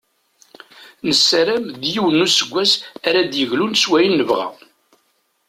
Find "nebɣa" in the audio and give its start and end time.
4.19-4.47